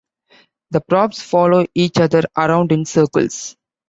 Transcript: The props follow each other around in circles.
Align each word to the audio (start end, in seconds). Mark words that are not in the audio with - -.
The 0.71 0.81
props 0.81 1.21
follow 1.21 1.67
each 1.75 1.99
other 1.99 2.23
around 2.35 2.71
in 2.71 2.85
circles. 2.85 3.55